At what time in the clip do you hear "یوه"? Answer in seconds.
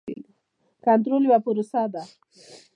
1.27-1.39